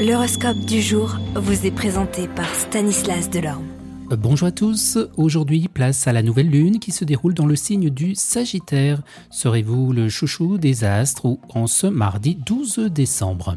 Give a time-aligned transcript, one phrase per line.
[0.00, 3.66] L'horoscope du jour vous est présenté par Stanislas Delorme.
[4.08, 7.90] Bonjour à tous, aujourd'hui place à la nouvelle lune qui se déroule dans le signe
[7.90, 9.02] du Sagittaire.
[9.30, 13.56] Serez-vous le chouchou des astres ou en ce mardi 12 décembre?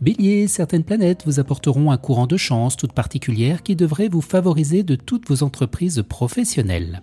[0.00, 4.82] Bélier, certaines planètes vous apporteront un courant de chance toute particulière qui devrait vous favoriser
[4.84, 7.02] de toutes vos entreprises professionnelles.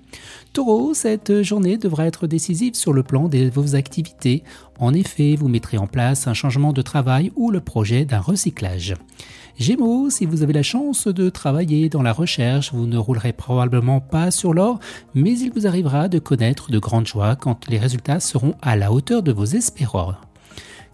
[0.54, 4.44] Taureau, cette journée devra être décisive sur le plan de vos activités.
[4.80, 8.96] En effet, vous mettrez en place un changement de travail ou le projet d'un recyclage.
[9.60, 14.00] Gémeaux, si vous avez la chance de travailler dans la recherche, vous ne roulerez probablement
[14.00, 14.80] pas sur l'or,
[15.14, 18.92] mais il vous arrivera de connaître de grandes joies quand les résultats seront à la
[18.92, 20.16] hauteur de vos espérances.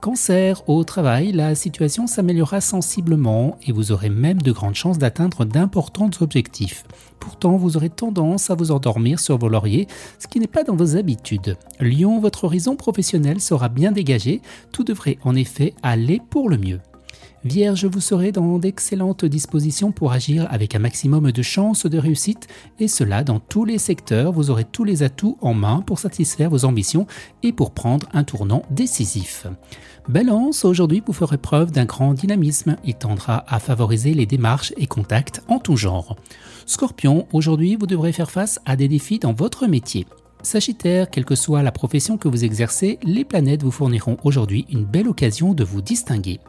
[0.05, 5.45] Cancer, au travail, la situation s'améliorera sensiblement et vous aurez même de grandes chances d'atteindre
[5.45, 6.83] d'importants objectifs.
[7.19, 9.87] Pourtant, vous aurez tendance à vous endormir sur vos lauriers,
[10.19, 11.57] ce qui n'est pas dans vos habitudes.
[11.79, 16.81] Lyon, votre horizon professionnel sera bien dégagé, tout devrait en effet aller pour le mieux.
[17.45, 22.47] Vierge, vous serez dans d'excellentes dispositions pour agir avec un maximum de chances de réussite,
[22.79, 24.31] et cela dans tous les secteurs.
[24.31, 27.05] Vous aurez tous les atouts en main pour satisfaire vos ambitions
[27.43, 29.45] et pour prendre un tournant décisif.
[30.09, 32.77] Balance, aujourd'hui vous ferez preuve d'un grand dynamisme.
[32.83, 36.15] Il tendra à favoriser les démarches et contacts en tout genre.
[36.65, 40.07] Scorpion, aujourd'hui vous devrez faire face à des défis dans votre métier.
[40.41, 44.85] Sagittaire, quelle que soit la profession que vous exercez, les planètes vous fourniront aujourd'hui une
[44.85, 46.39] belle occasion de vous distinguer.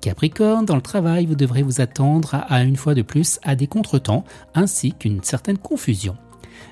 [0.00, 3.66] Capricorne, dans le travail, vous devrez vous attendre à, une fois de plus à des
[3.66, 4.24] contretemps
[4.54, 6.16] ainsi qu'une certaine confusion.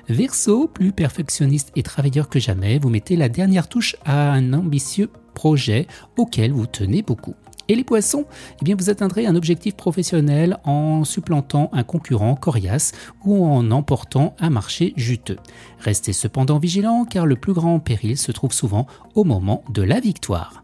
[0.09, 5.09] Verseau, plus perfectionniste et travailleur que jamais, vous mettez la dernière touche à un ambitieux
[5.33, 7.35] projet auquel vous tenez beaucoup.
[7.67, 8.25] Et les poissons,
[8.61, 12.91] eh bien vous atteindrez un objectif professionnel en supplantant un concurrent coriace
[13.23, 15.39] ou en emportant un marché juteux.
[15.79, 19.99] Restez cependant vigilant car le plus grand péril se trouve souvent au moment de la
[19.99, 20.63] victoire.